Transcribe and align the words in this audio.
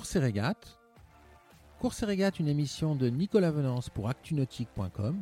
Course 0.00 0.16
et 0.16 0.20
régate. 0.20 0.78
Course 1.78 2.04
une 2.38 2.48
émission 2.48 2.94
de 2.94 3.10
Nicolas 3.10 3.50
Venance 3.50 3.90
pour 3.90 4.08
actunautique.com. 4.08 5.14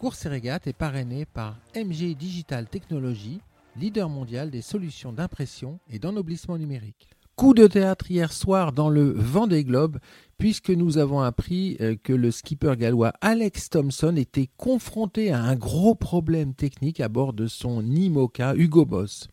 Course 0.00 0.26
et 0.26 0.28
régate 0.28 0.66
est 0.66 0.72
parrainée 0.72 1.24
par 1.24 1.56
MG 1.76 2.16
Digital 2.16 2.66
Technologies, 2.66 3.40
leader 3.76 4.08
mondial 4.08 4.50
des 4.50 4.60
solutions 4.60 5.12
d'impression 5.12 5.78
et 5.88 6.00
d'ennoblissement 6.00 6.58
numérique. 6.58 7.10
Coup 7.36 7.54
de 7.54 7.68
théâtre 7.68 8.10
hier 8.10 8.32
soir 8.32 8.72
dans 8.72 8.90
le 8.90 9.12
Vendée 9.12 9.62
Globe, 9.62 10.00
puisque 10.36 10.70
nous 10.70 10.98
avons 10.98 11.20
appris 11.20 11.76
euh, 11.80 11.94
que 11.94 12.12
le 12.12 12.32
skipper 12.32 12.74
gallois 12.76 13.12
Alex 13.20 13.70
Thompson 13.70 14.16
était 14.16 14.50
confronté 14.56 15.30
à 15.30 15.40
un 15.40 15.54
gros 15.54 15.94
problème 15.94 16.54
technique 16.54 16.98
à 16.98 17.08
bord 17.08 17.34
de 17.34 17.46
son 17.46 17.86
IMOCA 17.86 18.56
Hugo 18.56 18.84
Boss. 18.84 19.28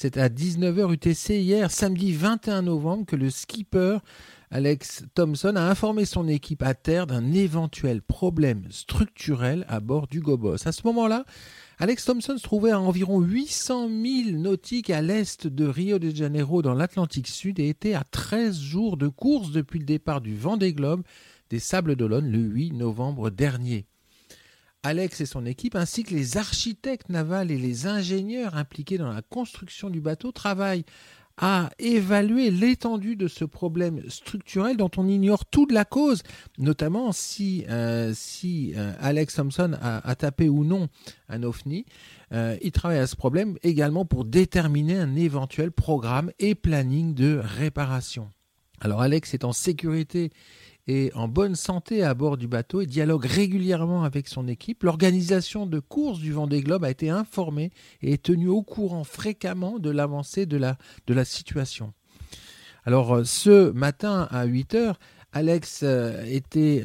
C'est 0.00 0.16
à 0.16 0.28
19h 0.28 0.92
UTC 0.92 1.40
hier, 1.40 1.72
samedi 1.72 2.12
21 2.12 2.62
novembre, 2.62 3.04
que 3.04 3.16
le 3.16 3.30
skipper 3.30 3.98
Alex 4.52 5.02
Thompson 5.16 5.56
a 5.56 5.62
informé 5.62 6.04
son 6.04 6.28
équipe 6.28 6.62
à 6.62 6.74
terre 6.74 7.08
d'un 7.08 7.32
éventuel 7.32 8.00
problème 8.00 8.62
structurel 8.70 9.66
à 9.68 9.80
bord 9.80 10.06
du 10.06 10.20
Gobos. 10.20 10.68
À 10.68 10.70
ce 10.70 10.86
moment-là, 10.86 11.24
Alex 11.80 12.04
Thompson 12.04 12.38
se 12.38 12.44
trouvait 12.44 12.70
à 12.70 12.78
environ 12.78 13.20
800 13.20 13.88
000 13.88 14.38
nautiques 14.38 14.90
à 14.90 15.02
l'est 15.02 15.48
de 15.48 15.66
Rio 15.66 15.98
de 15.98 16.14
Janeiro 16.14 16.62
dans 16.62 16.74
l'Atlantique 16.74 17.26
Sud 17.26 17.58
et 17.58 17.68
était 17.68 17.94
à 17.94 18.04
13 18.04 18.56
jours 18.56 18.98
de 18.98 19.08
course 19.08 19.50
depuis 19.50 19.80
le 19.80 19.84
départ 19.84 20.20
du 20.20 20.36
Vendée 20.36 20.74
Globe 20.74 21.02
des 21.50 21.58
Sables 21.58 21.96
d'Olonne 21.96 22.30
le 22.30 22.38
8 22.38 22.70
novembre 22.74 23.30
dernier. 23.30 23.88
Alex 24.82 25.20
et 25.20 25.26
son 25.26 25.44
équipe, 25.44 25.74
ainsi 25.74 26.04
que 26.04 26.14
les 26.14 26.36
architectes 26.36 27.08
navals 27.08 27.50
et 27.50 27.58
les 27.58 27.86
ingénieurs 27.86 28.56
impliqués 28.56 28.98
dans 28.98 29.12
la 29.12 29.22
construction 29.22 29.90
du 29.90 30.00
bateau, 30.00 30.32
travaillent 30.32 30.84
à 31.40 31.70
évaluer 31.78 32.50
l'étendue 32.50 33.16
de 33.16 33.28
ce 33.28 33.44
problème 33.44 34.02
structurel 34.08 34.76
dont 34.76 34.90
on 34.96 35.06
ignore 35.06 35.46
toute 35.46 35.72
la 35.72 35.84
cause, 35.84 36.22
notamment 36.58 37.12
si, 37.12 37.64
euh, 37.68 38.12
euh, 38.44 38.92
Alex 39.00 39.34
Thompson 39.34 39.76
a, 39.80 40.14
tapé 40.16 40.48
ou 40.48 40.64
non 40.64 40.88
un 41.28 41.42
OVNI. 41.44 41.86
Euh, 42.32 42.56
il 42.60 42.72
travaille 42.72 42.98
à 42.98 43.06
ce 43.06 43.16
problème 43.16 43.56
également 43.62 44.04
pour 44.04 44.24
déterminer 44.24 44.98
un 44.98 45.14
éventuel 45.14 45.70
programme 45.70 46.32
et 46.38 46.54
planning 46.54 47.14
de 47.14 47.40
réparation. 47.42 48.30
Alors 48.80 49.00
Alex 49.00 49.34
est 49.34 49.44
en 49.44 49.52
sécurité 49.52 50.30
et 50.88 51.12
en 51.14 51.28
bonne 51.28 51.54
santé 51.54 52.02
à 52.02 52.14
bord 52.14 52.38
du 52.38 52.48
bateau 52.48 52.80
et 52.80 52.86
dialogue 52.86 53.26
régulièrement 53.26 54.04
avec 54.04 54.26
son 54.26 54.48
équipe. 54.48 54.82
L'organisation 54.82 55.66
de 55.66 55.80
course 55.80 56.18
du 56.18 56.32
Vendée 56.32 56.62
Globe 56.62 56.84
a 56.84 56.90
été 56.90 57.10
informée 57.10 57.70
et 58.00 58.14
est 58.14 58.22
tenue 58.22 58.48
au 58.48 58.62
courant 58.62 59.04
fréquemment 59.04 59.78
de 59.78 59.90
l'avancée 59.90 60.46
de 60.46 60.56
la, 60.56 61.24
situation. 61.24 61.92
Alors 62.86 63.16
euh, 63.16 63.24
ce 63.24 63.70
matin 63.72 64.28
à 64.30 64.46
8 64.46 64.74
heures, 64.74 64.98
Alex 65.32 65.80
euh, 65.82 66.24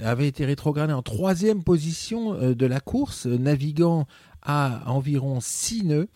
avait 0.04 0.28
été 0.28 0.46
rétrogradé 0.46 0.92
en 0.92 1.02
troisième 1.02 1.64
position 1.64 2.34
euh, 2.34 2.54
de 2.54 2.66
la 2.66 2.82
course, 2.82 3.26
naviguant 3.26 4.06
à 4.42 4.84
environ 4.88 5.40
6 5.40 5.86
nœuds. 5.86 6.10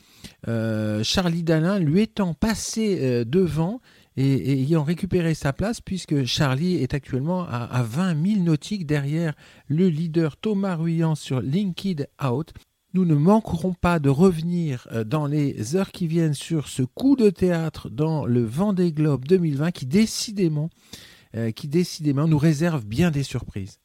Charlie 1.03 1.44
Dalin 1.44 1.80
lui 1.80 2.02
étant 2.02 2.33
passé 2.33 3.23
devant 3.23 3.80
et, 4.17 4.61
ayant 4.63 4.83
récupéré 4.83 5.33
sa 5.33 5.53
place 5.53 5.79
puisque 5.79 6.25
Charlie 6.25 6.75
est 6.75 6.93
actuellement 6.93 7.45
à, 7.47 7.83
20 7.83 8.25
000 8.25 8.43
nautiques 8.43 8.85
derrière 8.85 9.33
le 9.67 9.87
leader 9.87 10.35
Thomas 10.37 10.75
Ruyant 10.75 11.15
sur 11.15 11.41
Linked 11.41 12.09
Out. 12.23 12.53
Nous 12.93 13.05
ne 13.05 13.15
manquerons 13.15 13.73
pas 13.73 13.99
de 13.99 14.09
revenir 14.09 14.87
euh, 14.91 15.03
dans 15.03 15.27
les 15.27 15.75
heures 15.75 15.91
qui 15.91 16.07
viennent 16.07 16.33
sur 16.33 16.67
ce 16.67 16.81
coup 16.81 17.15
de 17.15 17.29
théâtre 17.29 17.89
dans 17.89 18.25
le 18.25 18.43
Vendée 18.43 18.91
Globe 18.91 19.25
2020 19.25 19.71
qui 19.71 19.85
décidément, 19.85 20.69
euh, 21.36 21.52
qui 21.52 21.67
décidément 21.67 22.27
nous 22.27 22.39
réserve 22.39 22.86
bien 22.86 23.11
des 23.11 23.23
surprises. 23.23 23.80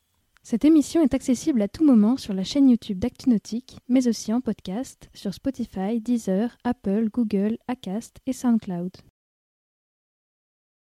Cette 0.44 0.64
émission 0.64 1.02
est 1.02 1.14
accessible 1.14 1.62
à 1.62 1.68
tout 1.68 1.84
moment 1.84 2.16
sur 2.16 2.32
la 2.32 2.42
chaîne 2.42 2.68
YouTube 2.68 2.98
d'ActuNautique, 2.98 3.76
mais 3.88 4.08
aussi 4.08 4.32
en 4.32 4.40
podcast 4.40 5.08
sur 5.14 5.34
Spotify, 5.34 6.00
Deezer, 6.00 6.56
Apple, 6.64 7.08
Google, 7.12 7.58
Acast 7.68 8.16
et 8.26 8.32
SoundCloud. 8.32 8.92